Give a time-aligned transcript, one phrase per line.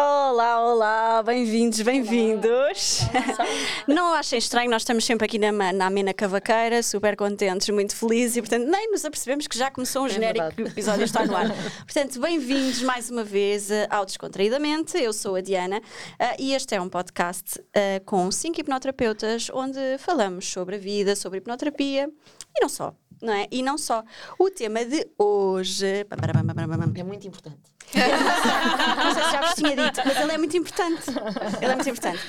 [0.00, 3.00] Olá, olá, bem-vindos, bem-vindos.
[3.88, 8.36] Não achem estranho, nós estamos sempre aqui na, na Amena Cavaqueira, super contentes, muito felizes
[8.36, 11.26] e, portanto, nem nos apercebemos que já começou um É genérico que o episódio está
[11.26, 11.48] no ar.
[11.82, 14.96] Portanto, bem-vindos mais uma vez eh, ao Descontraídamente.
[14.96, 15.82] Eu sou a Diana
[16.16, 21.16] eh, e este é um podcast eh, com cinco hipnoterapeutas onde falamos sobre a vida,
[21.16, 22.08] sobre hipnoterapia
[22.56, 22.94] e não só.
[23.20, 23.48] Não é?
[23.50, 24.04] E não só.
[24.38, 26.04] O tema de hoje.
[27.00, 27.77] É muito importante.
[29.04, 31.10] Não sei se já vos tinha dito, mas ele é muito importante.
[31.60, 32.20] Ele é muito importante.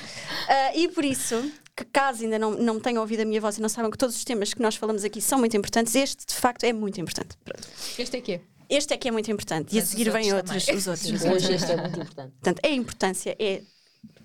[0.48, 3.60] Ah, e por isso, que caso ainda não, não tenham ouvido a minha voz e
[3.60, 6.34] não saibam que todos os temas que nós falamos aqui são muito importantes, este de
[6.34, 7.36] facto é muito importante.
[7.44, 7.68] Pronto.
[7.98, 8.40] Este é que é?
[8.68, 9.74] Este é que é muito importante.
[9.74, 10.78] E a Mas seguir vêm outros também.
[10.78, 11.10] os outros.
[11.10, 11.44] os outros.
[11.44, 12.30] Hoje este é muito importante.
[12.30, 13.62] Portanto, a importância é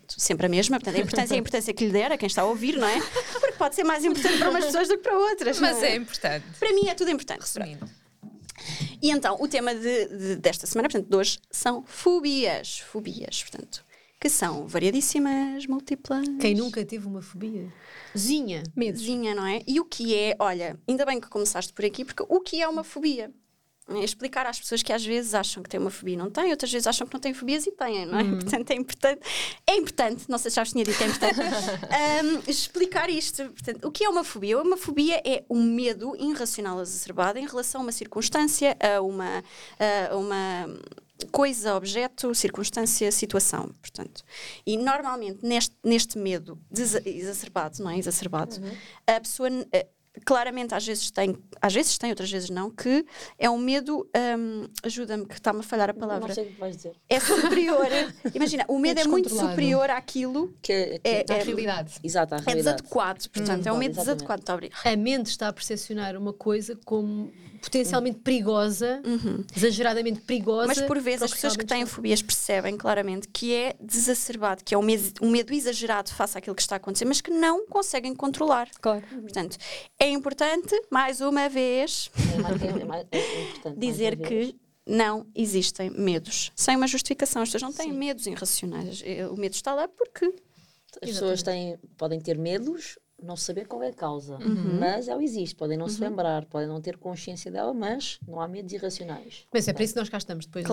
[0.08, 0.80] sempre a mesma.
[0.80, 2.88] Portanto, a importância é a importância que lhe der a quem está a ouvir, não
[2.88, 3.02] é?
[3.40, 5.60] Porque pode ser mais importante para umas pessoas do que para outras.
[5.60, 6.46] Mas não é importante.
[6.60, 7.42] Para mim é tudo importante.
[7.42, 7.90] Resumindo.
[9.06, 12.80] E então, o tema de- de- desta semana, portanto, de hoje, são fobias.
[12.80, 13.86] Fobias, portanto,
[14.20, 16.26] que são variadíssimas, múltiplas.
[16.40, 17.72] Quem nunca teve uma fobia?
[18.18, 18.64] Zinha.
[18.76, 19.62] Medozinha, não é?
[19.68, 22.68] E o que é, olha, ainda bem que começaste por aqui, porque o que é
[22.68, 23.32] uma fobia?
[23.88, 26.50] É explicar às pessoas que às vezes acham que têm uma fobia e não têm,
[26.50, 28.24] outras vezes acham que não têm fobias e têm, não é?
[28.24, 29.22] Portanto, é importante,
[29.68, 33.44] é importante, não sei se já vos tinha dito, é importante, ahm, explicar isto.
[33.50, 34.60] Portanto, o que é uma fobia?
[34.60, 39.44] Uma fobia é um medo irracional exacerbado em relação a uma circunstância, a uma,
[40.10, 40.68] a uma
[41.32, 44.24] coisa, objeto, circunstância, situação, portanto.
[44.66, 46.60] E normalmente neste, neste medo
[47.06, 47.98] exacerbado, não é?
[47.98, 48.56] Exacerbado,
[49.08, 49.88] a pessoa eh,
[50.24, 53.06] claramente às vezes tem, às vezes tem, outras vezes não, que
[53.38, 56.28] é um medo, hum, ajuda-me que está-me a falhar a palavra.
[56.28, 56.94] Não sei o que vais dizer.
[57.10, 57.88] É superior.
[58.34, 59.56] Imagina, o medo é, muito descontrolado.
[59.56, 61.94] superior àquilo Que, que, É- À realidade.
[62.04, 62.78] Exato, à é realidade.
[62.78, 64.20] desadequado, portanto, é um Hum, medo exatamente.
[64.26, 64.62] desadequado.
[64.62, 64.88] Muito.
[64.88, 69.02] A mente está a percepcionar uma coisa como potencialmente perigosa,
[69.56, 70.62] exageradamente perigosa.
[70.62, 70.68] Uhum.
[70.68, 74.78] Mas por vezes as pessoas que têm fobias percebem claramente que é desacerbado, que é
[74.78, 78.14] um medo, um medo exagerado face àquilo que está a acontecer, mas que não conseguem
[78.16, 78.70] controlar.
[78.82, 79.04] Claro.
[79.08, 79.58] Portanto,
[80.00, 82.10] é importante, mais uma vez,
[83.12, 84.28] É, é, é dizer vez.
[84.30, 84.56] que
[84.88, 86.52] não existem medos.
[86.56, 87.42] Sem uma justificação.
[87.42, 89.02] As pessoas não têm medos irracionais.
[89.04, 90.26] Eh, O medo está lá porque.
[91.02, 94.36] as pessoas têm, podem ter medos, não saber qual é a causa.
[94.38, 94.80] Uhum.
[94.80, 98.48] Mas ela existe, podem não se lembrar, podem não ter consciência dela, mas não há
[98.48, 99.46] medos irracionais.
[99.54, 100.66] Mas é para isso que nós cá estamos depois.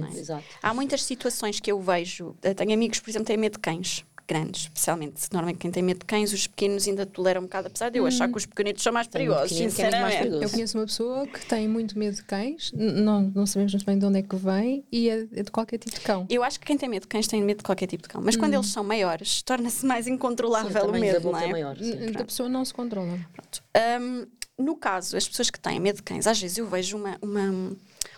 [0.00, 0.18] Não é?
[0.18, 0.44] Exato.
[0.62, 2.36] Há muitas situações que eu vejo.
[2.42, 4.04] eh, Tenho amigos, por exemplo, que têm medo de cães.
[4.28, 5.20] Grandes, especialmente.
[5.32, 8.06] Normalmente quem tem medo de cães, os pequenos ainda toleram um bocado, apesar de eu
[8.06, 10.16] achar que os pequenitos são mais Tem um perigosos, é muito mais sinceramente.
[10.18, 10.42] perigoso.
[10.42, 13.98] Eu conheço uma pessoa que tem muito medo de cães, não, não sabemos muito bem
[13.98, 16.26] de onde é que vem e é, é de qualquer tipo de cão.
[16.30, 18.22] Eu acho que quem tem medo de cães tem medo de qualquer tipo de cão,
[18.22, 21.48] mas quando eles são maiores, torna-se mais Sim, incontrolável o também da medo, não é?
[21.48, 21.76] maior.
[21.76, 21.92] sim.
[22.18, 23.18] A pessoa não se controla.
[23.32, 23.62] Pronto.
[24.00, 24.26] Hum,
[24.58, 27.72] no caso, as pessoas que têm medo de cães, às vezes eu vejo uma, uma,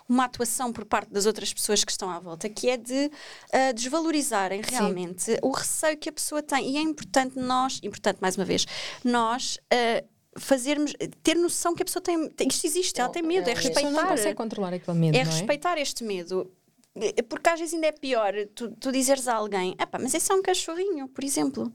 [0.09, 3.11] uma atuação por parte das outras pessoas que estão à volta que é de
[3.53, 6.71] ah, desvalorizarem realmente o receio que a pessoa tem.
[6.73, 8.67] E é importante nós, importante mais uma vez,
[9.03, 9.59] nós.
[9.73, 10.05] ah,
[10.37, 10.93] Fazermos,
[11.23, 13.73] ter noção que a pessoa tem, isto existe, ela tem medo, é é- A pessoa
[13.83, 14.09] não respeitar.
[14.09, 15.33] consegue controlar aquele medo, É não é?
[15.33, 16.51] respeitar este medo.
[16.97, 20.31] Eh, Porque às vezes ainda é pior tu, tu dizeres a alguém, "Epá, mas esse
[20.31, 21.73] é um cachorrinho, por exemplo.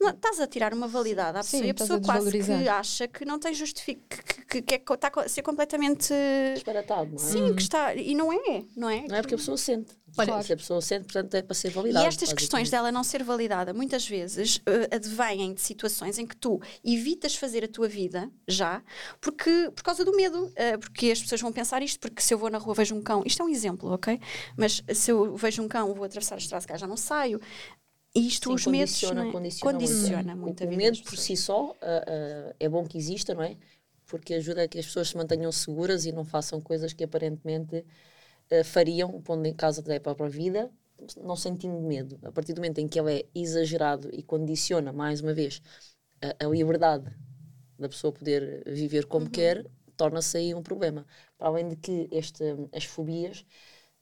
[0.00, 2.38] Não, estás a tirar uma validade à Sim, pessoa e a estás a pessoa quase
[2.62, 6.14] que acha que não tem justificação, que, que, que é está a ser completamente.
[6.54, 7.18] Disparatado, não é?
[7.18, 7.94] Sim, que está.
[7.94, 9.04] E não é, não é?
[9.08, 9.92] Não é porque a pessoa sente.
[10.16, 12.06] Olha, se a pessoa sente, portanto, é para ser E validado.
[12.06, 16.60] estas questões dela não ser validada muitas vezes eh, advêm de situações em que tu
[16.84, 18.82] evitas fazer a tua vida já
[19.20, 20.52] porque, por causa do medo.
[20.56, 23.02] eh, porque as pessoas vão pensar isto, porque se eu vou na rua vejo um
[23.02, 24.20] cão, isto é um exemplo, ok?
[24.56, 27.40] Mas se eu vejo um cão, vou atravessar a estrada, já não saio.
[28.14, 28.94] E isto, Sim, os medos.
[28.96, 29.32] condiciona, é?
[29.32, 30.36] condiciona, condiciona muito.
[30.36, 33.34] muito O, a o vida medo das por si só ah, é bom que exista,
[33.34, 33.56] não é?
[34.06, 37.84] Porque ajuda a que as pessoas se mantenham seguras e não façam coisas que aparentemente
[38.52, 40.70] ah, fariam, pondo em causa da própria vida,
[41.16, 42.18] não sentindo medo.
[42.22, 45.62] A partir do momento em que ele é exagerado e condiciona, mais uma vez,
[46.20, 47.10] a, a liberdade
[47.78, 49.66] da pessoa poder viver como quer,
[49.96, 51.06] torna-se aí um problema.
[51.38, 53.44] Para além de que este, as fobias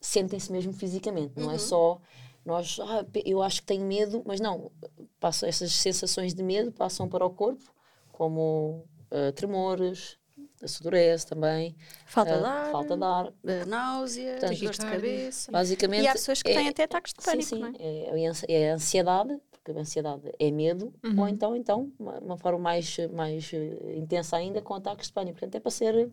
[0.01, 2.01] sentem-se mesmo fisicamente, não é só
[2.45, 4.73] nós, ah, eu acho que tenho medo, mas não,
[5.19, 7.73] passam essas sensações de medo passam para o corpo,
[8.13, 10.19] como ah, tremores,
[10.63, 11.75] a sudorese também,
[12.07, 13.33] Falta ah, de ar, falta de ar.
[13.47, 15.51] eh, náusea, dores de cabeça.
[15.53, 17.73] Basicamente, E há pessoas que é- têm até ataques de pânico, sim, sim, não é?
[17.79, 21.21] é, é a ansiedade, porque a ansiedade é medo, Uhum.
[21.21, 25.39] ou então, então uma, uma forma mais, mais eh, intensa ainda com ataques de pânico.
[25.39, 26.11] Portanto, é para ser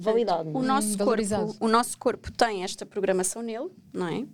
[0.00, 0.50] validado.
[0.50, 0.66] O não é?
[0.66, 4.26] nosso, corpo, o nosso corpo tem esta programação nele, não é?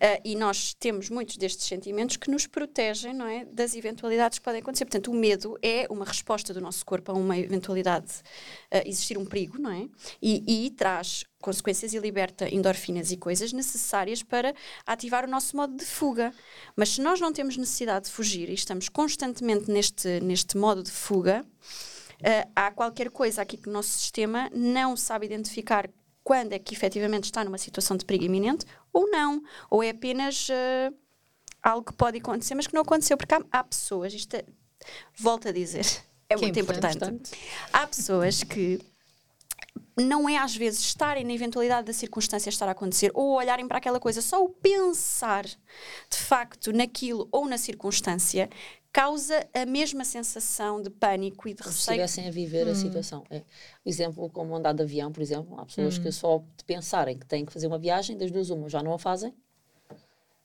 [0.00, 3.44] Ah, e nós temos muitos destes sentimentos que nos protegem, não é?
[3.44, 4.84] Das eventualidades que podem acontecer.
[4.84, 8.12] Portanto, o medo é uma resposta do nosso corpo a uma eventualidade,
[8.70, 9.88] ah, existir um perigo, não é?
[10.20, 14.54] E, e traz consequências e liberta endorfinas e coisas necessárias para
[14.84, 16.32] ativar o nosso modo de fuga.
[16.74, 20.90] Mas se nós não temos necessidade de fugir e estamos constantemente neste, neste modo de
[20.90, 21.44] fuga,
[22.20, 25.88] Uh, há qualquer coisa aqui que o nosso sistema não sabe identificar
[26.24, 29.42] quando é que efetivamente está numa situação de perigo iminente ou não.
[29.70, 30.94] Ou é apenas uh,
[31.62, 33.16] algo que pode acontecer, mas que não aconteceu.
[33.16, 34.44] Porque há, há pessoas, isto é,
[35.16, 35.84] volto a dizer,
[36.28, 36.96] é Que é muito importante.
[36.96, 37.30] importante.
[37.72, 38.80] Há pessoas que
[39.96, 43.78] não é às vezes estarem na eventualidade da circunstância estar a acontecer ou olharem para
[43.78, 48.50] aquela coisa, só o pensar de facto naquilo ou na circunstância
[48.96, 52.00] causa a mesma sensação de pânico e de Como se receio.
[52.00, 53.24] estivessem a viver a situação.
[53.28, 53.42] É.
[53.84, 57.44] Exemplo, como andar de avião, por exemplo, há pessoas que só de pensarem que têm
[57.44, 59.34] que fazer uma viagem, das duas uma, já não a fazem.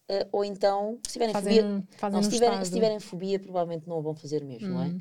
[0.09, 3.88] Eh, ou então, se tiverem Fazem- fobia, fazem não, se, tiverem, se tiverem fobia, provavelmente
[3.88, 4.94] não a vão fazer mesmo, não é?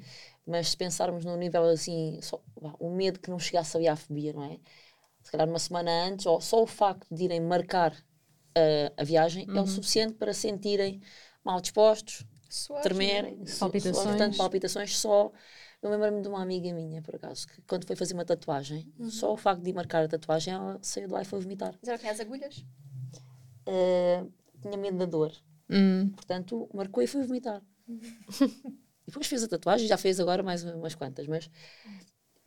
[0.46, 2.41] Mas se pensarmos num nível assim, só,
[2.79, 4.58] o medo que não chegasse a a fobia, não é?
[5.25, 7.96] Se calhar uma semana antes, ou só o facto de irem marcar
[8.55, 11.00] eh, a viagem é o suficiente para sentirem
[11.44, 12.25] mal dispostos,
[12.82, 13.97] tremerem, so- Palpitações.
[13.97, 15.32] so- portanto, palpitações só.
[15.82, 19.32] Eu lembro-me de uma amiga minha, por acaso, que quando foi fazer uma tatuagem, só
[19.32, 21.75] o facto de ir marcar a tatuagem, ela saiu de lá e foi vomitar.
[21.81, 22.06] Mas era o que?
[22.08, 22.64] As agulhas?
[23.67, 24.25] Eh,
[24.62, 25.32] tinha medo da dor,
[25.70, 27.62] Hum, portanto, marcou e foi vomitar.
[27.88, 31.50] e depois fez a tatuagem, já fez agora mais umas quantas, mas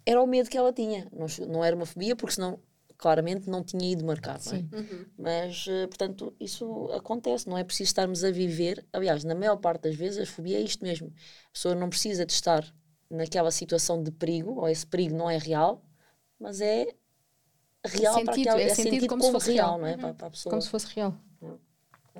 [0.06, 1.10] era o medo que ela tinha.
[1.12, 2.60] Não, não era uma fobia, porque senão,
[3.04, 4.40] claramente, não tinha ido marcar.
[4.46, 4.60] não é?
[4.60, 4.70] Sim.
[5.18, 8.86] Mas, eh, portanto, isso acontece, não é preciso estarmos a viver.
[8.94, 11.12] Aliás, na maior parte das vezes, a fobia é isto mesmo.
[11.50, 12.66] A pessoa não precisa de estar
[13.10, 15.84] naquela situação de perigo, ou esse perigo não é real,
[16.40, 16.96] mas é
[17.86, 19.80] real para sentido, aquela, é é sentido sentido como como, se fosse real, real.
[19.80, 19.98] não é?
[19.98, 20.52] Para, para a pessoa.
[20.52, 21.14] como se fosse real.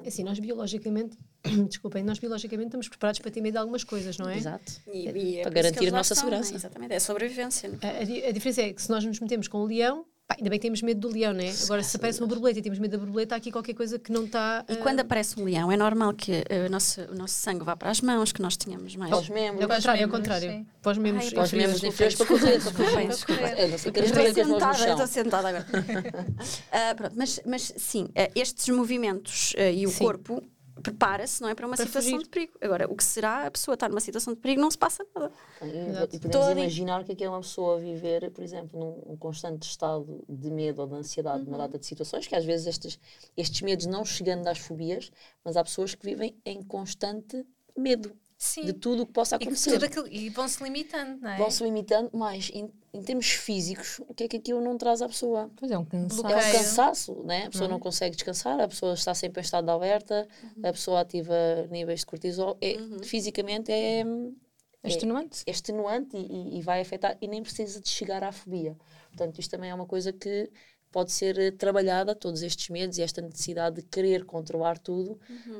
[0.04, 1.18] É Assim, nós biologicamente,
[1.70, 4.36] desculpem, nós biologicamente estamos preparados para ter medo de algumas coisas, não é?
[4.36, 4.82] Exato.
[4.92, 6.18] E, e é Para garantir a nossa é?
[6.18, 6.54] segurança.
[6.54, 7.72] Exatamente, é a sobrevivência.
[7.82, 7.88] é?
[7.88, 10.50] A, a a diferença é que se nós nos metemos com o leão, pá, ainda
[10.50, 11.54] bem que temos medo do leão, né?
[11.64, 14.12] Agora, se aparece uma borboleta e temos medo da borboleta, há aqui qualquer coisa que
[14.12, 14.64] não está.
[14.70, 17.64] E ah, quando aparece um leão, é normal que eh, o, nosso, o nosso sangue
[17.64, 19.10] vá para as mãos, que nós tenhamos mais.
[19.12, 20.52] Para os É membros, o contrário, é o contrário.
[20.52, 20.66] sim.
[20.82, 22.16] Para os membros Ai, para os membros inferiores.
[22.18, 23.58] para correr.
[23.58, 25.66] É, não estou sentada, estou sentada agora.
[26.72, 30.04] Ah, pronto, mas, mas sim, ah, estes movimentos ah, e o Sim.
[30.04, 30.42] corpo
[30.84, 32.24] prepara-se, não é, para uma Para situação fugir.
[32.24, 32.54] de perigo.
[32.62, 35.32] Agora, o que será a pessoa estar numa situação de perigo não se passa nada.
[35.62, 36.16] E, Exato.
[36.16, 39.64] e podemos imaginar que aqui é uma pessoa a viver, por exemplo, num, um constante
[39.64, 43.00] estado de medo ou de ansiedade numa data de situações, que às vezes estes,
[43.36, 45.12] estes medos não chegando às fobias,
[45.44, 47.46] mas há pessoas que vivem em constante
[47.76, 48.66] medo Sim.
[48.66, 49.72] de tudo o que possa E, acontecer.
[49.72, 51.38] tudo aquilo- e vão-se limitando, não é?
[51.38, 55.02] Vão se limitando, mas em, em termos físicos, o que é que aquilo não traz
[55.02, 55.50] à pessoa?
[55.56, 56.28] Pois é, um cansaço.
[56.28, 57.46] É um cansaço, né?
[57.46, 60.28] a pessoa não consegue descansar, a pessoa está sempre em estado de alerta,
[60.64, 61.34] a pessoa ativa
[61.72, 62.58] níveis de cortisol.
[62.62, 65.44] É, Fisicamente é, É extenuante.
[65.48, 66.20] é extenuante e,
[66.56, 68.76] e- e vai afetar, e nem precisa de chegar à fobia.
[69.10, 70.50] Portanto, isto também é uma coisa que
[70.94, 75.20] pode ser eh, trabalhada, todos estes medos e esta necessidade de querer controlar tudo,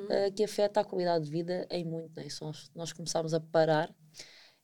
[0.10, 2.16] eh, que afeta a qualidade de vida em muito.
[2.16, 2.30] Né?
[2.30, 3.94] Se nós, nós começarmos a parar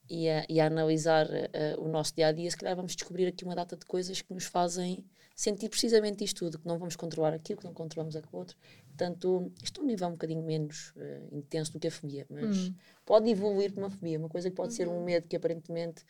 [0.07, 3.27] e a, e a analisar eh, o nosso dia a dia, se calhar vamos descobrir
[3.27, 5.03] aqui uma data de coisas que nos fazem
[5.35, 8.57] sentir precisamente isto tudo, que não vamos controlar aquilo, que não controlamos aquilo outro.
[8.87, 12.71] Portanto, isto é um nível um bocadinho menos eh, intenso do que a fobia, mas
[13.05, 16.03] pode evoluir para uma fobia, uma coisa que pode ser um medo que aparentemente,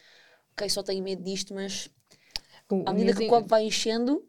[0.51, 1.89] ok, só tenho medo disto, mas
[2.85, 4.29] à medida que o copo vai enchendo,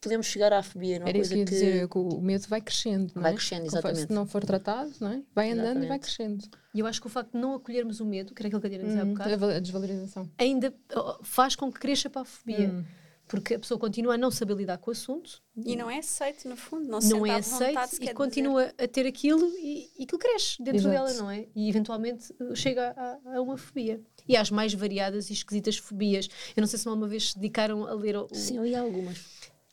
[0.00, 1.10] podemos chegar à fobia, não é?
[1.10, 3.34] Era isso coisa que eu ia dizer, que o medo vai crescendo, não Vai é?
[3.34, 4.06] crescendo, Conforme- exatamente.
[4.08, 5.22] Se não for tratado, não é?
[5.34, 6.44] Vai andando e vai crescendo.
[6.74, 8.66] E eu acho que o facto de não acolhermos o medo, que era aquilo que
[8.66, 10.30] a Diana dizia há Hum, bocado, a val- a desvalorização.
[10.38, 10.74] ainda
[11.22, 12.68] faz com que cresça para a fobia.
[12.70, 12.84] Hum.
[13.26, 16.48] Porque a pessoa continua a não saber lidar com o assunto, E não é aceito,
[16.48, 16.88] no fundo.
[16.88, 20.56] Não, não é vontade, aceito se e continua a ter aquilo e, e aquilo cresce
[20.62, 20.94] dentro Exato.
[20.94, 21.46] dela, não é?
[21.54, 24.00] E eventualmente eh, chega a, a uma fobia.
[24.26, 26.26] E às mais variadas e esquisitas fobias.
[26.56, 28.28] Eu não sei se uma vez se dedicaram a ler o.
[28.32, 29.18] Sim, eu ia algumas.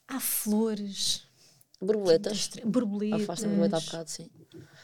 [0.08, 1.24] Há flores,
[1.82, 2.50] Borboletas.
[2.64, 3.22] borboletas.
[3.24, 4.30] Afaste-me a borboleta há bocado, sim.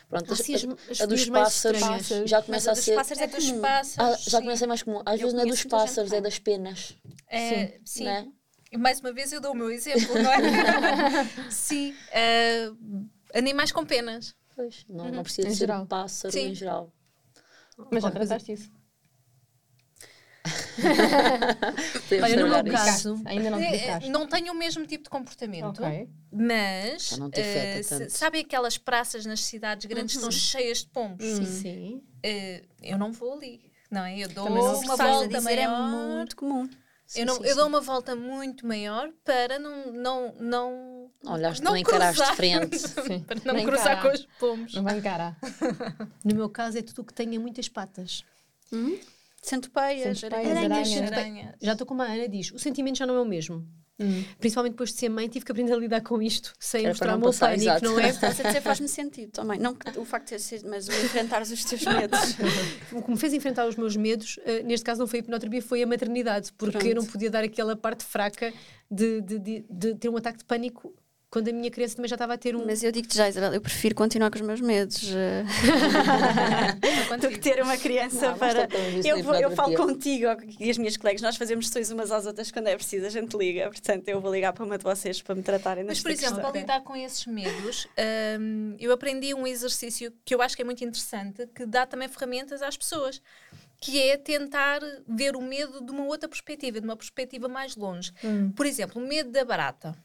[0.10, 1.80] Pronto, Ah, sim, as- as a dos pássaros
[2.26, 2.96] já começa a a dos ser.
[2.96, 3.60] pássaros é, É dos comum.
[3.60, 4.24] Ah, pássaros.
[4.26, 4.44] já sim.
[4.44, 5.02] começa a ser mais comum.
[5.06, 6.98] Às Eu vezes não é dos pássaros, é das penas.
[7.28, 8.04] É, sim.
[8.04, 8.28] Né?
[8.72, 10.38] E mais uma vez eu dou o meu exemplo, não é?
[11.50, 11.96] sim.
[12.12, 12.72] eh,
[13.34, 14.36] animais com penas.
[14.56, 15.86] Pois, não, não precisa Em ser geral.
[15.86, 16.48] pássaro Sim.
[16.50, 16.94] em geral.
[17.90, 18.72] Mas já trataste isso.
[22.24, 24.10] Olha, no meu caso, Ainda não te eh, dedicaste.
[24.10, 25.82] não tenho o mesmo tipo de comportamento.
[25.84, 26.10] Ok.
[26.32, 31.26] Mas não afeta eh, sabem aquelas praças nas cidades grandes que estão cheias de pombos?
[31.26, 32.02] sim.
[32.24, 34.18] Eh, eu não vou ali, não é?
[34.20, 35.90] Eu dou não uma volta dizer, é maior.
[36.16, 36.70] muito comum.
[37.16, 37.56] eu, não, sim, eu sim.
[37.56, 39.92] dou uma volta muito maior para não.
[39.92, 42.78] não, não Olhaste, não não encaraste de frente.
[42.80, 43.20] Sim.
[43.24, 44.02] para não Nem cruzar encarar.
[44.02, 44.74] com os pomos.
[44.74, 45.38] Não vai encarar.
[46.26, 48.24] No meu caso é tudo o que tenha muitas patas.
[49.42, 50.92] Centopeias, Centopeias, aranhas.
[50.92, 51.12] aranhas.
[51.12, 51.56] Aranha.
[51.62, 53.68] Já estou como a Ana diz, o sentimento já não é o mesmo.
[54.40, 57.16] Principalmente depois de ser mãe, tive que aprender a lidar com isto, sem É mostrar
[57.16, 58.10] o meu pânico, não é?
[58.10, 59.60] Estás a dizer faz-me sentido também.
[59.60, 62.20] Não que o facto de ter sido, mas o enfrentares os teus medos.
[62.92, 65.62] O que me fez enfrentar os meus medos, eh, neste caso não foi a hipnoterapia,
[65.62, 66.88] foi a maternidade, porque Pronto.
[66.88, 68.54] eu não podia dar aquela parte fraca
[68.90, 70.94] de, de, de, de ter um ataque de pânico
[71.32, 72.66] quando a minha criança também já estava a ter um.
[72.66, 75.46] Mas eu digo-te já, Isabel, eu prefiro continuar com os meus medos eh,
[77.18, 78.68] do que ter uma criança Não, para.
[79.06, 80.26] Eu, vou- eu falo contigo
[80.60, 83.36] e as minhas colegas, nós fazemos sessões umas às outras quando é preciso, a gente
[83.38, 83.70] liga.
[83.70, 86.52] Portanto, eu vou ligar para uma de vocês para me tratarem Mas, por exemplo, questão.
[86.52, 87.88] para lidar com esses medos,
[88.40, 92.10] hum, eu aprendi um exercício que eu acho que é muito interessante, que dá também
[92.10, 93.22] ferramentas às pessoas,
[93.80, 98.12] que é tentar ver o medo de uma outra perspectiva, de uma perspectiva mais longe.
[98.54, 99.96] Por exemplo, o medo da barata,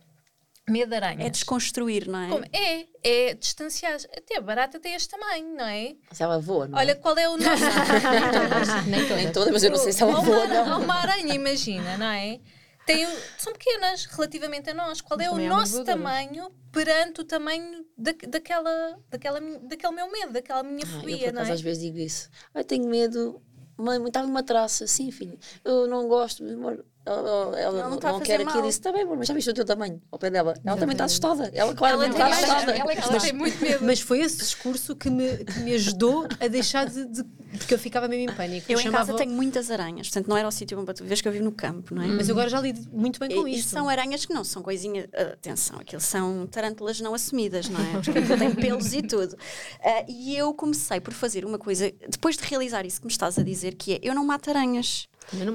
[0.69, 1.27] medo da aranha.
[1.27, 2.29] É desconstruir, não é?
[2.29, 2.45] Como?
[2.53, 3.97] É, é distanciar.
[4.17, 5.95] Até a barata tem este tamanho, não é?
[6.09, 6.81] Mas ela voa, não é?
[6.83, 7.63] Olha qual é o nosso.
[8.89, 9.17] Nem todas.
[9.17, 10.83] Nem toda, mas eu não sei se ela uma, voa, há não.
[10.83, 12.41] uma aranha, imagina, não é?
[12.85, 13.05] Tem,
[13.37, 15.01] são pequenas relativamente a nós.
[15.01, 15.87] Qual é o nosso voadoras.
[15.87, 21.33] tamanho perante o tamanho da, daquela, daquela, daquele meu medo, daquela minha Ah, eu, fobia,
[21.33, 21.51] não é?
[21.51, 22.31] às vezes digo isso.
[22.55, 23.43] Ai, tenho medo.
[23.77, 24.87] Mãe, estava uma traça.
[24.87, 25.37] Sim, filho.
[25.65, 26.45] Eu não gosto.
[26.45, 26.85] Amor.
[27.07, 28.59] Ela, ela- ela não não, fazer quer mal.
[28.59, 28.93] aquilo.
[28.93, 30.55] Bem, amor, mas já viste o teu tamanho ao pé dela.
[30.65, 31.45] Ela também está assustada.
[31.55, 32.73] Ela Ela claramente tem, está assustada.
[32.77, 33.85] ela, ela tem muito medo.
[33.85, 37.23] Mas foi esse discurso que me, que me ajudou a deixar de, de-
[37.59, 38.71] Porque eu ficava mesmo em pânico.
[38.71, 41.05] Eu em chamava- casa tenho muitas aranhas, portanto não era o sítio bom para tu
[41.05, 42.09] vês que eu vivo no campo, não é?
[42.09, 43.69] Mas eu agora já lido muito bem com E, e isto.
[43.71, 45.07] são aranhas que não são coisinhas.
[45.33, 47.93] Atenção, aquilo são tarântulas não assumidas, não é?
[48.03, 49.37] Porque tem pelos e tudo.
[49.81, 53.39] Ah, e eu comecei por fazer uma coisa, depois de realizar isso que me estás
[53.39, 55.07] a dizer, que é eu não mato aranhas.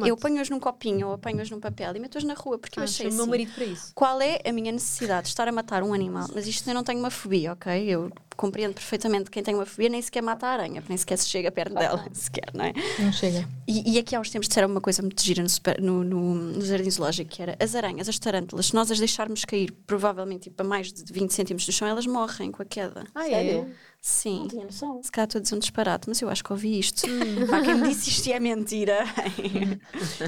[0.06, 2.86] Eu ponho-as num copinho ou apanho-as num papel e meto-as na rua, porque eu Ah,
[2.86, 3.18] achei chamo o assim.
[3.18, 3.92] meu marido para isso.
[3.96, 6.28] Qual é a minha necessidade de estar a matar um animal?
[6.34, 7.84] Mas isto eu não tenho uma fobia, ok?
[7.88, 11.28] Eu compreendo perfeitamente quem tem uma fobia nem sequer mata a aranha, nem sequer se
[11.30, 12.74] chega perto dela, sequer, não é?
[13.00, 13.48] Não chega.
[13.68, 16.34] E, e aqui há uns tempos disseram uma coisa muito gira no, super- no, no,
[16.34, 20.44] no jardim zoológico, que era as aranhas, as tarântulas, se nós as deixarmos cair provavelmente
[20.50, 23.06] tipo, a mais de 20 centímetros do chão, elas morrem com a queda.
[23.14, 23.72] Ah, Sério?
[24.02, 24.40] Sim.
[24.40, 25.04] Não tinha noção.
[25.04, 27.06] Se calhar estou a dizer um disparate, mas eu acho que ouvi isto.
[27.54, 29.06] Há quem me disse isto é mentira.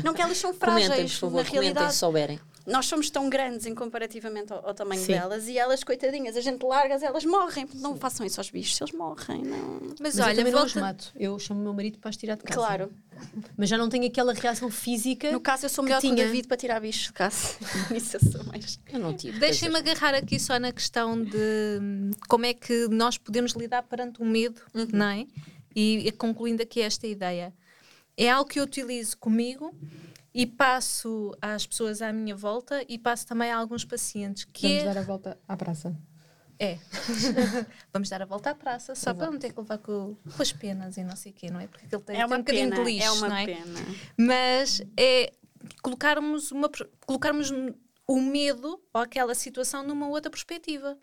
[0.03, 1.93] não que elas são Comentem, por frágeis, favor, na comentem realidade.
[1.93, 2.39] se souberem.
[2.65, 5.13] Nós somos tão grandes em comparativamente ao, ao tamanho Sim.
[5.13, 7.67] delas e elas, coitadinhas, a gente larga-as, elas morrem.
[7.75, 9.79] Não façam isso aos bichos, eles morrem, não.
[9.81, 10.79] Mas, Mas eu olha, não os volta...
[10.79, 11.11] mato.
[11.15, 12.57] Eu chamo o meu marido para as tirar de casa.
[12.57, 12.91] Claro.
[13.57, 15.31] Mas já não tenho aquela reação física.
[15.31, 16.13] No caso, eu sou melhor que, tinha.
[16.13, 17.57] o David para tirar bichos de casa.
[17.93, 18.79] Isso eu sou mais.
[18.91, 19.39] Eu não tive.
[19.39, 24.21] Deixem-me agarrar aqui só na questão de hum, como é que nós podemos lidar perante
[24.21, 25.27] o medo, não é?
[25.75, 27.53] E, e concluindo aqui esta ideia.
[28.15, 29.75] É algo que eu utilizo comigo
[30.33, 34.83] e passo às pessoas à minha volta e passo também a alguns pacientes, que Vamos
[34.83, 34.93] é...
[34.93, 35.95] dar a volta à praça.
[36.59, 36.77] É.
[37.91, 40.51] Vamos dar a volta à praça, só para não ter que levar com, com as
[40.51, 41.67] penas e não sei o quê, não é?
[41.67, 42.83] Porque aquilo tem, É tem uma um bocadinho pena.
[42.83, 43.45] de lixo, é uma não é?
[43.45, 43.79] pena.
[44.17, 45.33] Mas é
[45.81, 46.69] colocarmos, uma,
[47.05, 47.51] colocarmos
[48.07, 50.97] o medo ou aquela situação numa outra perspectiva.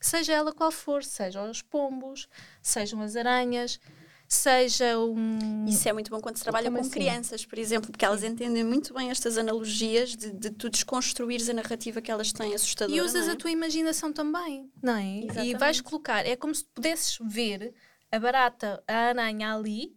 [0.00, 2.28] Seja ela qual for, sejam os pombos,
[2.62, 3.80] sejam as aranhas,
[4.28, 5.64] seja um.
[5.66, 6.90] Isso é muito bom quando se trabalha Como com assim?
[6.90, 11.54] crianças, por exemplo, porque elas entendem muito bem estas analogias de, de tu desconstruires a
[11.54, 12.96] narrativa que elas têm assustadora.
[12.96, 13.32] E usas é?
[13.32, 15.44] a tua imaginação também, não é?
[15.44, 17.74] E vais colocar, é como se pudesses ver
[18.10, 19.96] a barata, a aranha ali,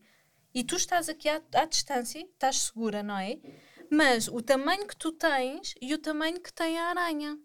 [0.54, 3.40] e tu estás aqui à, à distância, estás segura, não é?
[3.90, 7.38] Mas o tamanho que tu tens e o tamanho que tem a aranha,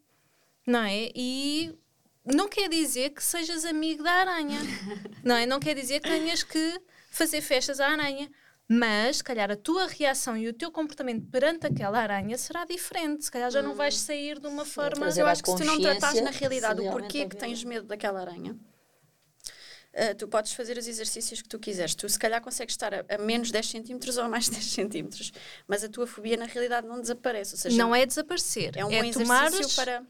[0.66, 1.10] não é?
[1.14, 1.74] E
[2.24, 4.58] não quer dizer que sejas amigo da aranha,
[5.24, 5.46] não é?
[5.46, 8.30] Não quer dizer que tenhas que fazer festas à aranha.
[8.66, 13.22] Mas, se calhar, a tua reação e o teu comportamento perante aquela aranha será diferente.
[13.26, 15.02] Se calhar já não vais sair de uma forma.
[15.02, 17.62] trazer eu acho que se tu não tratares na realidade o porquê que houver- tens
[17.62, 18.56] medo daquela aranha,
[19.96, 21.94] ah, tu podes fazer os exercícios que tu quiseres.
[21.94, 25.30] Tu, se calhar, consegues estar a, a menos 10 centímetros ou a mais 10 centímetros,
[25.68, 27.54] mas a tua fobia, na realidade, não desaparece.
[27.54, 28.72] Ou seja, Não é desaparecer.
[28.78, 30.02] é um bom é exercício tomares- para,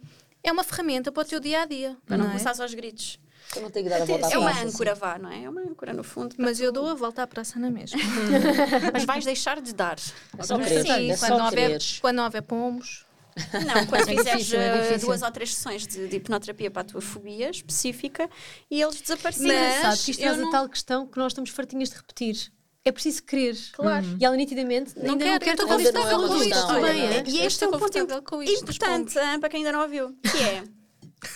[0.44, 1.96] É uma ferramenta para o teu dia a dia.
[2.06, 2.34] para não não é?
[2.34, 3.18] começares aos gritos.
[3.56, 5.44] Eu não tenho que dar a volta à É uma praça, âncora, vá, não é?
[5.44, 6.34] É uma âncora, no fundo.
[6.38, 7.98] Mas eu tu- dou a volta à praça na mesma.
[8.92, 9.96] Mas vais deixar de dar.
[10.38, 10.82] É só querer.
[10.82, 13.04] Sim, é quando, só não houver, quando não houver pombos.
[13.52, 15.08] Não, quando É fizeres difícil, é eh, difícil.
[15.08, 18.30] duas ou três sessões de, de hipnoterapia para a tua fobia específica
[18.70, 19.48] e eles desapareceram.
[19.48, 22.52] Mas engraçado que isto eu não- a tal questão que nós estamos fartinhas de repetir.
[22.84, 23.56] É preciso querer.
[23.72, 24.04] Claro.
[24.20, 26.82] E ela nitidamente Não ainda quero, não quer estou não é uma com isto também,
[26.82, 27.24] olha, é?
[27.26, 30.14] E Eu este é estou um ponto confortável importante ah, para quem ainda não ouviu,
[30.22, 30.64] que é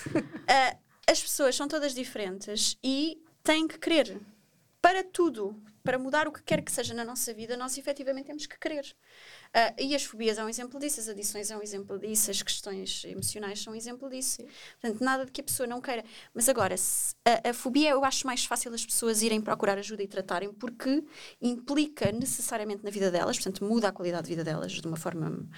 [0.46, 0.76] ah,
[1.10, 4.20] as pessoas são todas diferentes e têm que querer
[4.82, 5.56] para tudo.
[5.88, 8.84] Para mudar o que quer que seja na nossa vida, nós efetivamente temos que querer.
[9.54, 12.42] Ah, e as fobias é um exemplo disso, as adições é um exemplo disso, as
[12.42, 14.36] questões emocionais são um exemplo disso.
[14.78, 16.04] Portanto, nada de que a pessoa não queira.
[16.34, 20.02] Mas agora, se- a, a fobia eu acho mais fácil as pessoas irem procurar ajuda
[20.02, 21.02] e tratarem, porque
[21.40, 25.48] implica necessariamente na vida delas, portanto, muda a qualidade de vida delas de uma forma.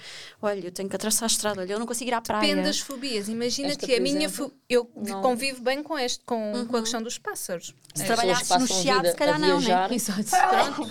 [0.41, 2.47] Olha, eu tenho que atravessar a estrada, olha, eu não consigo ir à praia.
[2.47, 3.27] Depende das fobias.
[3.27, 6.65] Imagina Esta, que a por minha exemplo, fo- eu não- convivo bem com este, com,
[6.69, 7.75] com a questão dos pássaros.
[7.93, 9.65] Se pessoas que no Chiado, se calhar não, né?
[9.65, 10.89] viajar, Exato.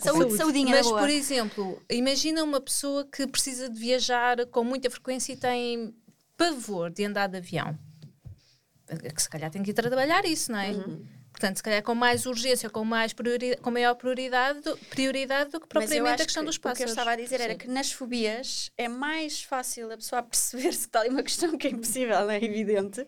[0.00, 1.00] Saúde, saudinha, Mas, na boa.
[1.00, 5.94] por exemplo, imagina uma pessoa que precisa de viajar com muita frequência e tem
[6.36, 7.78] pavor de andar de avião.
[9.14, 10.70] Que se calhar tem que ir trabalhar isso, não é?
[10.70, 11.04] Uhum.
[11.38, 15.60] Portanto, se calhar com mais urgência, com, mais priori com maior prioridade do, prioridade do
[15.60, 16.90] que propriamente a questão que dos O que eu pássaros.
[16.90, 17.58] estava a dizer era Sim.
[17.60, 21.68] que nas fobias é mais fácil a pessoa perceber se está ali uma questão que
[21.68, 23.06] é impossível, é evidente,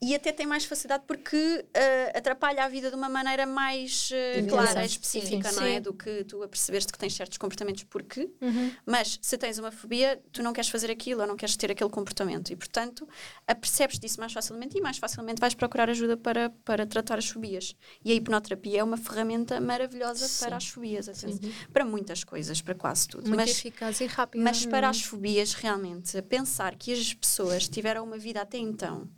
[0.00, 4.48] e até tem mais facilidade porque ah, atrapalha a vida de uma maneira mais Intensa.
[4.48, 5.56] clara, específica, Sim.
[5.60, 5.80] não é?
[5.80, 8.72] Do que tu a perceberes que tens certos comportamentos porque, Uhum.
[8.86, 11.90] mas se tens uma fobia, tu não queres fazer aquilo ou não queres ter aquele
[11.90, 13.06] comportamento e, portanto,
[13.46, 17.65] apercebes disso mais facilmente e mais facilmente vais procurar ajuda para, para tratar as fobias.
[18.04, 21.50] E a hipnoterapia é uma ferramenta maravilhosa para as fobias, atenção.
[21.72, 23.24] para muitas coisas, para quase tudo.
[23.28, 24.44] Muito Mas eficaz e rápida.
[24.44, 29.08] mas para as fobias, realmente, a pensar que as pessoas tiveram uma vida até então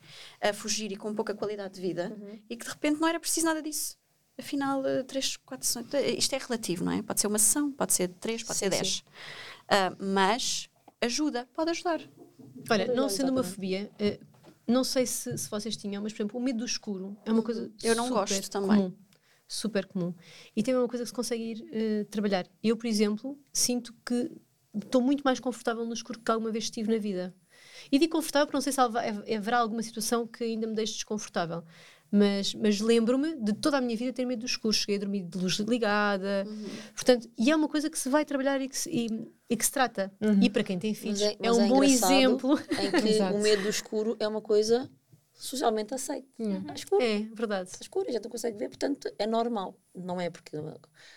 [0.40, 2.16] a fugir e com pouca qualidade de vida
[2.48, 3.96] e que de repente não era preciso nada disso.
[4.38, 5.92] Afinal, eh, três, quatro sessões.
[5.94, 7.02] eh, Isto é relativo, não é?
[7.02, 9.04] Pode ser uma sessão, pode ser três, pode ser Sim, dez.
[9.68, 10.68] Ah, mas
[11.00, 12.00] ajuda, pode ajudar.
[12.70, 14.20] Olha, não sendo uma fobia, eh,
[14.68, 17.42] não sei se, se vocês tinham, mas por exemplo, o medo do escuro é uma
[17.42, 18.68] coisa Eu não super gosto também.
[18.76, 18.92] comum.
[19.48, 20.14] Super comum.
[20.54, 22.46] E também é uma coisa que se consegue ir eh, trabalhar.
[22.62, 24.30] Eu, por exemplo, sinto que
[24.74, 27.34] estou muito mais confortável no escuro que alguma vez estive na vida.
[27.90, 31.64] E digo confortável porque não sei se haverá alguma situação que ainda me deixe desconfortável.
[32.10, 34.72] Mas, mas lembro-me de toda a minha vida ter medo do escuro.
[34.72, 36.46] Cheguei a dormir de luz ligada.
[36.94, 39.08] Portanto, e é uma coisa que se vai trabalhar e que se, e,
[39.50, 40.12] e que se trata.
[40.40, 42.60] E para quem tem filhos, Mas é, mas um bom engraçado exemplo.
[42.80, 44.90] Em que o medo do escuro é uma coisa
[45.38, 46.28] socialmente aceita.
[46.38, 47.02] É escuro.
[47.02, 47.70] É verdade.
[47.70, 49.74] Está escuro, a gente não consegue ver, portanto é normal.
[49.94, 50.56] Não é porque,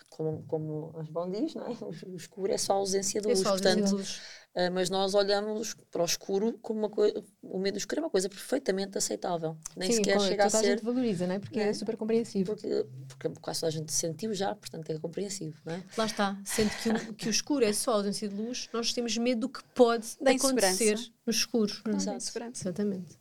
[0.10, 1.78] como, como as bom diz, não é?
[2.08, 3.40] o escuro é só a ausência de É luz.
[3.42, 4.22] só a ausência de portanto, luz.
[4.56, 7.24] ah, mas nós olhamos para o escuro como uma coisa.
[7.44, 9.56] O medo do escuro é uma coisa perfeitamente aceitável.
[9.78, 10.68] Nem Sim, sequer chega a toda a ser.
[10.72, 11.40] gente valoriza, não é?
[11.40, 11.74] Porque é Né?
[11.74, 12.56] super compreensivo.
[12.56, 15.84] Porque, porque quase toda a gente sentiu já, portanto é compreensível, não é?
[15.96, 16.42] Lá está.
[16.44, 19.42] Sendo que o, que o escuro é só a ausência de luz, nós temos medo
[19.42, 21.72] do que pode Da acontecer no escuro.
[21.96, 22.18] Exato.
[22.56, 23.21] Exatamente.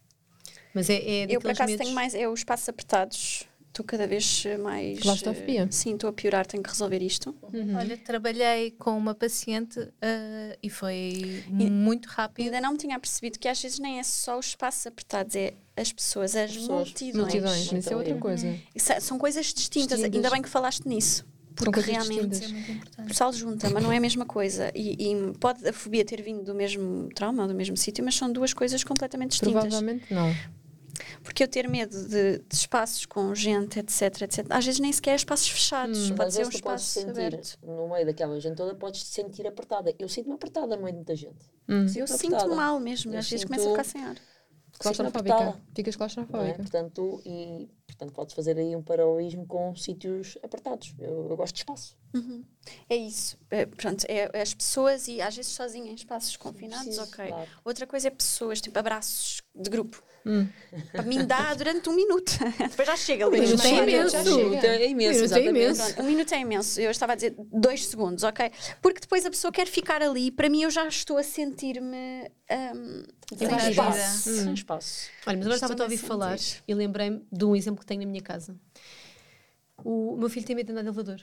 [0.75, 1.85] Mas é, é Eu, por acaso, medos...
[1.85, 2.15] tenho mais.
[2.15, 3.45] É os espaços apertados.
[3.69, 4.99] Estou cada vez mais.
[4.99, 5.63] Claustrofobia.
[5.63, 7.33] eh, Sim, estou a piorar, tenho que resolver isto.
[7.79, 12.47] Olha, trabalhei com uma paciente ah, e foi muito rápido.
[12.47, 15.55] Ainda não me tinha percebido que às vezes nem é só os espaços apertados, é
[15.77, 16.89] as pessoas, as pessoas.
[16.89, 17.17] multidões.
[17.17, 18.59] Multidões, isso é outra Então, coisa.
[18.75, 19.99] Isso- São coisas distintas.
[19.99, 20.17] Distintas.
[20.17, 21.25] Ainda bem que falaste nisso.
[21.55, 22.43] Porque realmente
[22.99, 24.73] é o pessoal junta, mas não é a mesma coisa.
[24.75, 28.33] E, e pode a fobia ter vindo do mesmo trauma, do mesmo sítio, mas são
[28.33, 29.63] duas coisas completamente distintas.
[29.63, 30.35] Provavelmente não.
[31.23, 35.13] Porque eu ter medo de, de espaços com gente, etc, etc, às vezes nem sequer
[35.13, 37.59] é espaços fechados, pode Às ser um espaço sentir, aberto.
[37.63, 39.95] no meio daquela gente toda, podes te sentir apertada.
[39.99, 41.51] Eu sinto-me apertada no meio de muita gente.
[41.69, 42.55] Eu Sinto-me sinto apertada.
[42.55, 44.17] mal mesmo, Eu às vezes sinto- começo a ficar sem ar.
[44.79, 45.61] Claustrofóbica.
[45.75, 46.09] Ficas não é?
[46.09, 46.57] claustrofóbica.
[46.59, 50.95] Portanto, e, portanto, podes fazer aí um paralelismo com sítios apertados.
[50.99, 51.99] Eu, eu gosto de espaço.
[52.89, 53.37] É isso.
[53.51, 57.27] É, pronto, é as pessoas e às vezes sozinha em espaços confinados, Preciso, ok.
[57.29, 57.51] claro.
[57.65, 60.03] Outra coisa é pessoas, tipo abraços de grupo.
[60.93, 62.33] Para mim dá durante um minuto.
[62.71, 63.41] Depois já chega ali.
[63.41, 64.11] minuto é imenso.
[64.11, 64.37] Já Um chega.
[64.49, 65.49] minuto é imenso, Minuto é exatamente.
[65.51, 65.83] imenso.
[65.85, 66.81] Pronto, um minuto é imenso.
[66.81, 68.51] Eu estava a dizer dois segundos, ok?
[68.83, 70.31] Porque depois a pessoa quer ficar ali.
[70.31, 72.31] Para mim, eu já estou a sentir-me.
[72.75, 73.03] hum,
[73.37, 74.31] Sem espaço.
[74.31, 75.09] Sem espaço.
[75.27, 76.09] Olha, mas agora estava a ouvir sentir.
[76.09, 78.55] falar e lembrei-me de um exemplo que tenho na minha casa.
[79.83, 81.21] O, o meu filho tem medo de andar de elevador.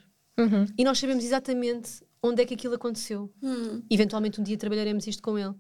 [0.78, 3.32] E nós sabemos exatamente onde é que aquilo aconteceu.
[3.90, 5.54] Eventualmente um dia trabalharemos isto com ele.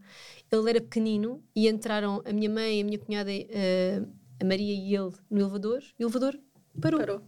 [0.52, 4.02] Ele era pequenino e entraram a minha mãe, a minha cunhada, eh,
[4.40, 6.40] a Maria e ele no elevador e o elevador
[6.82, 7.00] parou.
[7.00, 7.22] parou.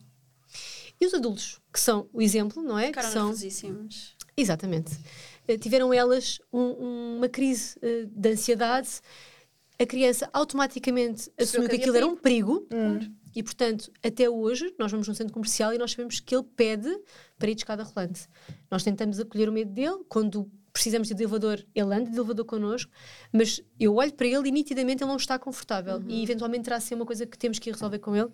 [0.99, 2.91] E os adultos, que são o exemplo, não é?
[2.91, 4.15] Que são, nervosíssimos.
[4.35, 4.91] Exatamente.
[5.47, 8.89] Eh, tiveram elas um- uma crise eh, de ansiedade.
[9.81, 12.67] A criança automaticamente assumiu que que, aquilo era um perigo.
[13.35, 16.89] E, portanto, até hoje, nós vamos num centro comercial e nós sabemos que ele pede
[17.37, 18.27] para ir de escada rolante.
[18.71, 20.03] Nós tentamos acolher o medo dele.
[20.09, 22.91] Quando precisamos de elevador, ele anda de elevador connosco.
[23.33, 26.01] Mas eu olho para ele e nitidamente ele não está confortável.
[26.07, 28.29] E, eventualmente, terá ser uma coisa que temos que ir resolver com ele.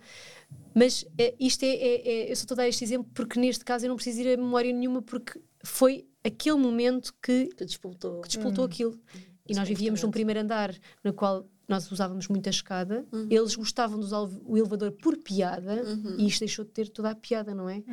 [0.73, 3.63] Mas eh, isto é, é- é- Eu só estou a dar este exemplo porque, neste
[3.65, 8.21] caso, eu não preciso ir a memória nenhuma porque foi aquele momento que Que disputou.
[8.21, 8.99] que despoltou aquilo.
[9.47, 14.05] E nós vivíamos num primeiro andar no qual nós usávamos muita escada, eles gostavam de
[14.05, 15.83] usar o elevador por piada
[16.17, 17.83] e isto deixou de ter toda a piada, não é?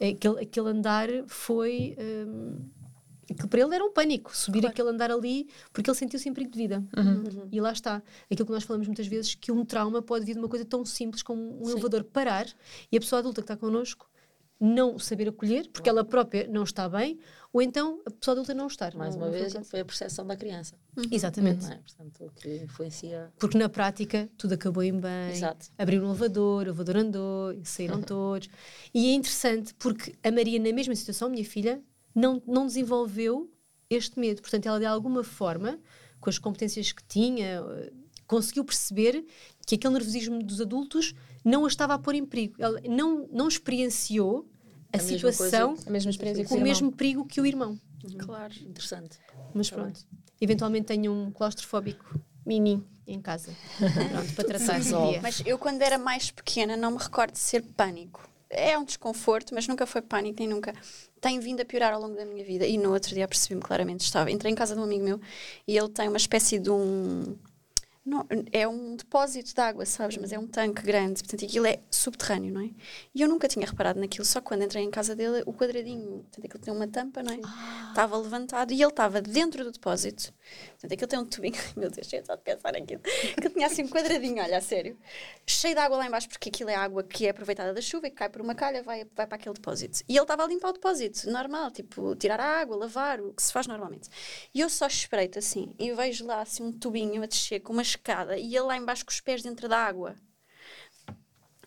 [0.00, 1.96] Aquele, aquele andar foi.
[3.30, 6.52] aquilo para ele era um pânico, subir aquele andar ali, porque ele sentiu-se em perigo
[6.52, 6.84] de vida.
[7.50, 8.02] E lá está.
[8.30, 10.84] Aquilo que nós falamos muitas vezes, que um trauma pode vir de uma coisa tão
[10.84, 12.46] simples como um elevador parar
[12.90, 14.08] e a pessoa adulta que está connosco
[14.58, 17.18] não saber acolher, porque ela própria não está bem,
[17.52, 18.94] ou então a pessoa adulta não estar.
[18.94, 20.76] Mais Não- uma não vez, foi a percepção da criança.
[21.10, 21.64] Exatamente.
[21.64, 21.76] Não é?
[21.76, 23.32] Portanto, o que influencia.
[23.38, 25.30] Porque na prática tudo acabou em bem.
[25.32, 25.66] Exato.
[25.76, 28.48] Abriram um elevador, o elevador andou, saíram todos.
[28.94, 31.82] E é interessante porque a Maria, na mesma situação, minha filha,
[32.14, 33.50] não, não desenvolveu
[33.90, 34.40] este medo.
[34.40, 35.78] Portanto, ela de alguma forma,
[36.20, 37.92] com as competências que tinha, eh,
[38.26, 39.24] conseguiu perceber
[39.66, 41.14] que aquele nervosismo dos adultos
[41.46, 42.56] não a estava a pôr em perigo.
[42.58, 44.50] Ela não, não experienciou
[44.92, 47.46] a, A mesma situação coisa A mesma experiência que com o mesmo perigo que o
[47.46, 47.78] irmão.
[48.18, 48.52] Claro.
[48.60, 49.18] Interessante.
[49.54, 50.00] Mas pronto,
[50.40, 53.52] eventualmente tenho um claustrofóbico mini em casa.
[53.78, 55.20] Pronto, para tratar esse dia.
[55.22, 58.28] Mas eu, quando era mais pequena, não me recordo de ser pânico.
[58.50, 60.72] É um desconforto, mas nunca foi pânico, nem nunca.
[61.20, 62.66] Tem vindo a piorar ao longo da minha vida.
[62.66, 64.00] E no outro dia percebi-me claramente.
[64.00, 65.20] Estava, entrei em casa de um amigo meu
[65.66, 67.36] e ele tem uma espécie de um.
[68.06, 70.16] Não, é um depósito de água, sabes?
[70.16, 72.70] Mas é um tanque grande, portanto aquilo é subterrâneo, não é?
[73.12, 76.20] E eu nunca tinha reparado naquilo, só que quando entrei em casa dele, o quadradinho,
[76.22, 77.40] portanto aquilo tem uma tampa, não é?
[77.88, 80.32] Estava levantado e ele estava dentro do depósito.
[80.70, 83.02] Portanto aquilo tem um tubinho, meu Deus, cheio de pensar naquilo.
[83.36, 84.98] Aquilo tinha assim um quadradinho, olha, a sério,
[85.46, 88.10] cheio de água lá embaixo, porque aquilo é água que é aproveitada da chuva e
[88.10, 90.00] que cai por uma calha, vai, vai para aquele depósito.
[90.08, 93.42] E ele estava a limpar o depósito, normal, tipo, tirar a água, lavar, o que
[93.42, 94.08] se faz normalmente.
[94.54, 97.82] E eu só espreito assim e vejo lá assim um tubinho a descer com uma
[97.82, 100.14] escada e ele lá embaixo com os pés dentro da água.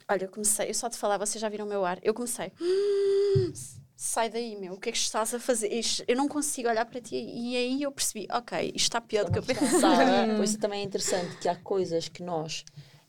[0.08, 2.00] Olha, eu comecei, eu só te falar, vocês já viram o meu ar.
[2.02, 2.52] Eu comecei.
[2.60, 3.54] "Hum,
[4.02, 5.72] sai daí, meu, o que é que estás a fazer?
[5.74, 7.16] Isto- eu não consigo olhar para ti.
[7.18, 10.04] E aí eu percebi, ok, isto está pior do que eu pensava.
[10.38, 12.64] Por isso também é interessante que há coisas que nós,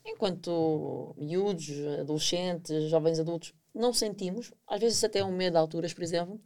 [0.05, 1.69] enquanto miúdos,
[2.01, 4.51] adolescentes, jovens adultos, não sentimos.
[4.67, 6.41] Às vezes até um medo de alturas, por exemplo.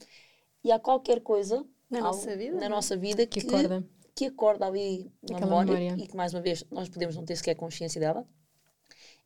[0.64, 2.70] E há qualquer coisa Na algo nossa vida, na é?
[2.70, 3.84] nossa vida Que que, acorda.
[4.16, 6.04] que acorda ali Aquela memória, memória.
[6.04, 8.28] e que, mais uma vez, nós podemos não ter sequer consciência dela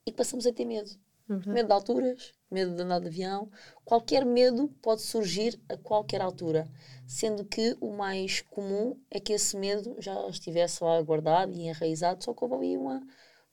[0.06, 0.90] e que passamos a ter medo.
[1.30, 1.54] Uhum.
[1.54, 3.50] Medo de alturas, medo de andar de avião.
[3.86, 6.68] Qualquer medo pode surgir a qualquer altura.
[7.06, 12.24] Sendo que o mais comum é que esse medo já estivesse lá guardado e enraizado,
[12.24, 13.02] só que houve ali uma,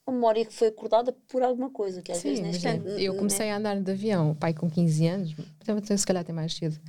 [0.05, 3.03] uma memória que foi acordada por alguma coisa, que às vezes Sim, nem imagina, sequer.
[3.03, 6.53] eu comecei a andar de avião, pai com 15 anos, então, se calhar até mais
[6.55, 6.79] cedo.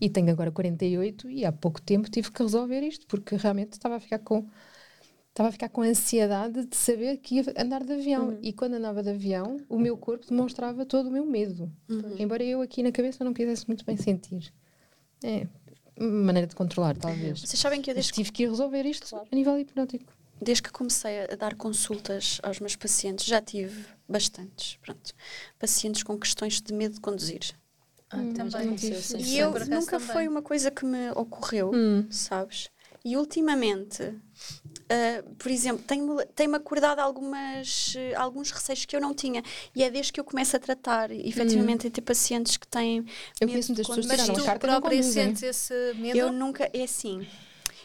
[0.00, 3.96] E tenho agora 48 e há pouco tempo tive que resolver isto, porque realmente estava
[3.96, 4.46] a ficar com
[5.38, 8.36] estava a ficar com ansiedade de saber que ia andar de avião.
[8.42, 11.70] E quando andava de avião, o meu corpo demonstrava todo o meu medo.
[12.18, 14.52] Embora eu aqui na cabeça não quisesse muito bem sentir.
[15.22, 15.46] É,
[16.00, 17.40] maneira de controlar, talvez.
[17.40, 20.12] Vocês sabem que eu desde, tive que ir resolver isto a nível hipnótico.
[20.42, 25.12] desde que comecei a dar consultas aos meus pacientes, já tive bastantes, pronto,
[25.58, 27.42] pacientes com questões de medo de conduzir.
[28.10, 28.66] Ah, Também.
[28.68, 30.08] aconteceu, sim, E eu nunca também.
[30.08, 32.06] foi uma coisa que me ocorreu, Hum.
[32.10, 32.70] sabes?
[33.04, 34.14] E ultimamente,
[34.90, 39.42] ah, por exemplo, tem-me tem acordado algumas, eh, alguns receios que eu não tinha.
[39.74, 43.04] E é desde que eu começo a tratar, efetivamente, a ter pacientes que têm.
[43.40, 45.24] Eu medo conheço de muitas pessoas que tiraram a tu carta e não própria conduzem.
[45.24, 46.18] sentes esse medo?
[46.18, 47.26] Eu nunca, é assim.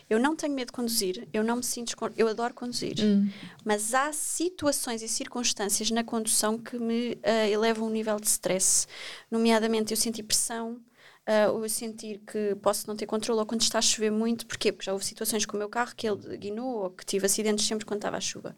[0.10, 1.96] Eu não tenho medo de conduzir, eu não me sinto.
[2.16, 2.96] Eu adoro conduzir.
[3.02, 3.30] Hum.
[3.66, 8.86] Mas há situações e circunstâncias na condução que me ah, elevam um nível de stress.
[9.32, 10.80] Nomeadamente, eu sentir pressão,
[11.26, 14.46] ah, ou eu sentir que posso não ter controle, ou quando está a chover muito.
[14.46, 14.72] Porquê?
[14.72, 17.66] Porque já houve situações com o meu carro que ele guinou, ou que tive acidentes
[17.66, 18.56] sempre quando estava a chuva.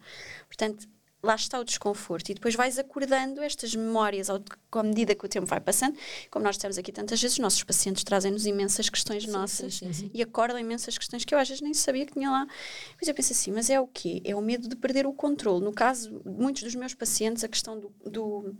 [0.48, 0.88] Portanto,
[1.22, 2.30] lá está o desconforto.
[2.30, 4.40] E depois vais acordando estas memórias ao,
[4.72, 5.96] à medida que o tempo vai passando.
[6.30, 10.10] Como nós dissemos aqui tantas vezes, os nossos pacientes trazem-nos imensas questões nossas sim, sim.
[10.14, 12.46] e acordam imensas questões que eu às vezes nem sabia que tinha lá.
[12.90, 14.22] Depois eu penso assim, mas é o quê?
[14.24, 15.64] É o medo de perder o controle.
[15.64, 18.56] No caso, muitos dos meus pacientes, a questão do, do-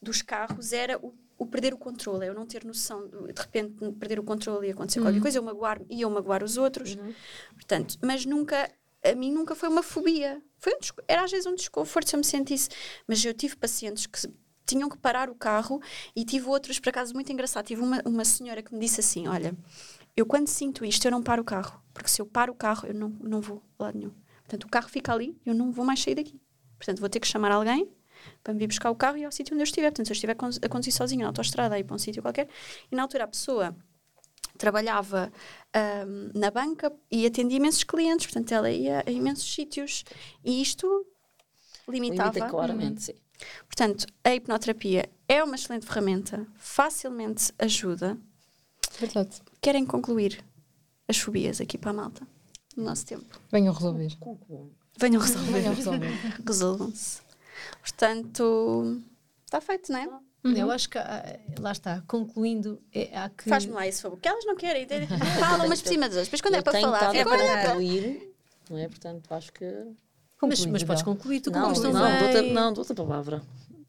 [0.00, 3.40] dos carros era o, o perder o controle, é eu não ter noção, de, de
[3.40, 6.96] repente perder o controle e acontecer qualquer coisa, eu magoar e eu magoar os outros.
[7.54, 8.68] Portanto, mas nunca,
[9.04, 10.42] a mim nunca foi uma fobia.
[10.58, 12.68] Foi um era às vezes um desconforto se eu me sentisse,
[13.06, 14.28] mas eu tive pacientes que
[14.66, 15.80] tinham que parar o carro
[16.14, 17.64] e tive outros, por acaso, muito engraçado.
[17.64, 19.56] Tive uma, uma senhora que me disse assim: Olha,
[20.16, 22.88] eu quando sinto isto, eu não paro o carro, porque se eu paro o carro,
[22.88, 24.12] eu não, não vou lado nenhum.
[24.40, 26.40] Portanto, o carro fica ali eu não vou mais sair daqui.
[26.76, 27.88] Portanto, vou ter que chamar alguém
[28.42, 29.90] para me vir buscar o carro e ao sítio onde eu estiver.
[29.90, 32.48] Portanto, se eu estiver a conduzir sozinha na autostrada, a ir para um sítio qualquer,
[32.90, 33.76] e na altura a pessoa
[34.56, 35.32] trabalhava
[35.72, 40.04] ahm, na banca e atendia imensos clientes, portanto, ela ia a imensos sítios
[40.44, 41.06] e isto
[41.88, 42.32] limitava.
[42.32, 43.14] Limita claramente, sim.
[43.66, 48.18] Portanto, a hipnoterapia é uma excelente ferramenta, facilmente ajuda.
[48.98, 49.40] Verdade.
[49.60, 50.44] Querem concluir
[51.06, 52.26] as fobias aqui para a malta?
[52.76, 53.40] No nosso tempo.
[53.50, 54.16] Venham resolver.
[54.18, 54.70] Com comum.
[54.98, 55.52] Venham resolver.
[55.52, 56.10] Venham resolver.
[56.44, 57.20] Resolvam-se.
[57.80, 59.02] Portanto,
[59.44, 60.08] está feito, não é?
[60.56, 63.48] Eu acho que, ah, lá está, concluindo, é, há que...
[63.50, 64.86] Faz-me lá isso, porque elas não querem.
[65.38, 66.26] Falam umas por cima das outras.
[66.28, 67.66] Depois, quando é Eu para tenho falar, é a agora.
[67.68, 68.32] concluir,
[68.70, 68.88] não é?
[68.88, 69.64] Portanto, acho que.
[70.40, 72.18] Mas, mas podes concluir, tu Não, não, também.
[72.32, 73.42] dou-te não, dou-te a palavra.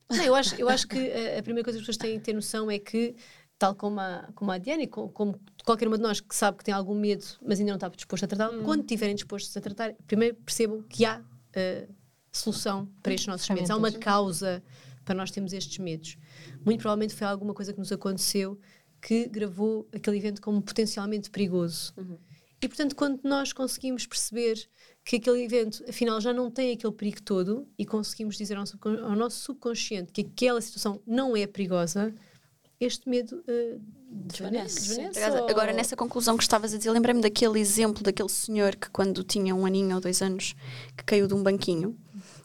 [0.10, 2.25] Não, eu, acho, eu acho que a, a primeira coisa que as pessoas têm que
[2.25, 3.15] ter noção é que,
[3.60, 6.58] tal como a, como a Diana e co- como, qualquer uma de nós que sabe
[6.58, 9.62] que tem algum medo, mas ainda não está disposto a tratá-lo, quando estiverem dispostos a
[9.62, 11.21] tratar, primeiro percebam que há
[11.53, 11.88] eh,
[12.32, 13.70] solução para estes nossos medos.
[13.70, 14.63] Há uma causa
[15.06, 16.18] para nós termos estes medos.
[16.65, 18.60] Muito provavelmente foi alguma coisa que nos aconteceu
[19.02, 21.94] que gravou aquele evento como potencialmente perigoso.
[22.62, 24.56] E portanto, quando nós conseguimos perceber
[25.06, 28.65] que aquele evento, afinal, já não tem aquele perigo todo e conseguimos dizer ao,
[29.06, 32.13] ao nosso subconsciente que aquela situação não é perigosa,
[32.78, 33.78] este medo eh,
[34.10, 34.88] desvanece.
[34.89, 38.89] Desvanece ou- Agora, nessa conclusão que estavas a dizer, lembrei-me daquele exemplo daquele senhor que,
[38.89, 40.54] quando tinha um aninho ou dois anos,
[40.98, 41.98] que caiu de um banquinho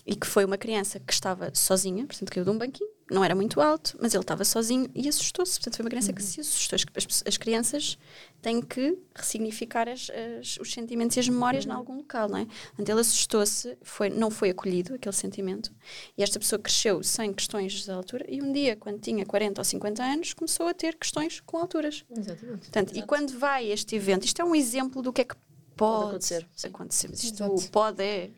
[0.06, 3.34] e que foi uma criança que estava sozinha, portanto, caiu de um banquinho, não era
[3.34, 5.58] muito alto, mas ele estava sozinho e assustou-se.
[5.58, 6.76] Portanto, foi uma criança que se assustou.
[6.76, 7.98] As, as, as crianças
[8.40, 12.44] têm que ressignificar as- as- os sentimentos e as memórias em algum local, não é?
[12.46, 15.70] Portanto, ele assustou-se, foi, não foi acolhido aquele sentimento
[16.16, 19.64] e esta pessoa cresceu sem questões de altura e um dia, quando tinha 40 ou
[19.64, 22.04] 50 anos, começou a ter questões com alturas.
[22.10, 22.60] Exatamente.
[22.60, 25.36] Portanto, e quando vai este evento, isto é um exemplo do que é que
[25.76, 26.68] pode, acontecer, sim.
[26.68, 27.08] acontecer.
[27.10, 27.70] Mas isto Exato.
[27.70, 28.30] pode é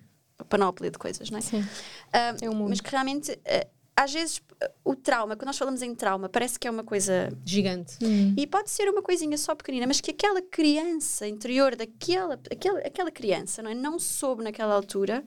[0.45, 1.41] panóplia de coisas, não é?
[1.41, 1.65] Sim.
[2.13, 2.71] Ah, É o mundo.
[2.71, 3.67] mas que realmente, ah,
[3.99, 4.43] às vezes,
[4.85, 7.31] o trauma, quando nós falamos em trauma, parece que é uma coisa.
[7.47, 7.97] Gigante.
[8.37, 13.11] E pode ser uma coisinha só pequenina, mas que aquela criança interior daquela aquela, aquela
[13.11, 13.75] criança não, é?
[13.75, 15.25] não soube naquela altura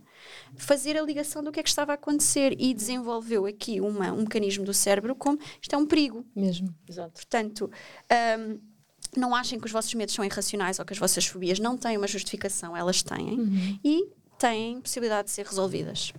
[0.56, 4.22] fazer a ligação do que é que estava a acontecer e desenvolveu aqui uma, um
[4.22, 6.24] mecanismo do cérebro como isto é um perigo.
[6.36, 6.74] Mesmo.
[6.88, 7.14] Exato.
[7.14, 7.72] Portanto,
[8.40, 8.60] hum,
[9.18, 11.98] não achem que os vossos medos são irracionais ou que as vossas fobias não têm
[11.98, 13.80] uma justificação, elas têm.
[13.84, 14.08] E
[14.40, 16.14] têm possibilidade de ser resolvidas.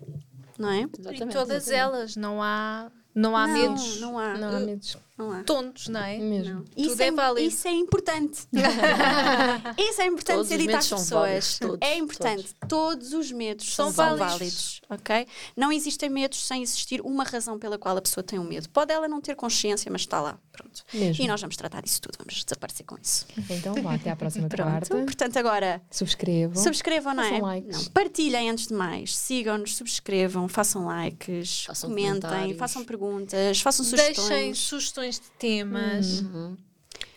[0.58, 0.82] Não é?
[0.82, 1.32] E Exatamente.
[1.32, 4.34] todas elas, não há, não há não, medos Não há.
[4.36, 4.96] Não há medos.
[5.20, 5.44] Não há.
[5.44, 6.18] tontos, não é?
[6.18, 6.64] Mesmo.
[6.76, 7.46] Isso Tudo é válido.
[7.48, 8.40] Isso é importante.
[9.78, 11.08] isso é importante Todos ser dito às pessoas.
[11.10, 12.54] válidos, todos, é importante.
[12.68, 13.12] Todos.
[13.12, 14.28] os medos são, São válidos.
[14.32, 14.80] válidos.
[14.88, 15.26] ok?
[15.56, 18.68] Não existem medos sem existir uma razão pela qual a pessoa tem um medo.
[18.70, 20.38] Pode ela não ter consciência, mas está lá.
[20.52, 20.82] Pronto.
[20.92, 21.24] Mesmo.
[21.24, 22.16] E nós vamos tratar disso tudo.
[22.18, 23.26] Vamos desaparecer com isso.
[23.50, 24.94] Então vá, até à próxima quarta.
[24.94, 26.62] Portanto, agora Subscrevam.
[26.62, 27.28] subscrevam, não é?
[27.30, 27.84] Façam likes.
[27.84, 29.16] Não, partilhem antes de mais.
[29.16, 35.09] Sigam-nos, subscrevam, façam likes, Façam comentem, façam perguntas, façam Deixem sugestões.
[35.10, 36.24] Sugestões de temas.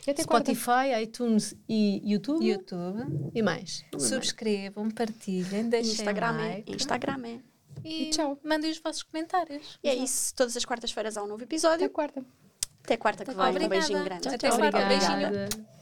[0.07, 0.53] Até quarta.
[0.53, 2.45] Spotify, iTunes e YouTube.
[2.45, 3.31] YouTube.
[3.33, 3.83] E mais.
[3.97, 6.55] Subscrevam, partilhem, deixem Instagram, é.
[6.55, 6.75] like.
[6.75, 7.39] Instagram é.
[7.83, 8.37] E, E tchau.
[8.43, 9.79] mandem os vossos comentários.
[9.83, 10.33] E é isso.
[10.35, 11.89] Todas as quartas-feiras há um novo Até episódio.
[11.89, 12.23] quarta.
[12.83, 13.39] Até quarta que vem.
[13.39, 13.69] Um Obrigada.
[13.69, 14.27] beijinho grande.
[14.27, 14.77] Até Tchau, quarta.
[14.77, 14.87] Obrigada.
[14.89, 15.27] Beijinho.
[15.27, 15.72] Obrigada.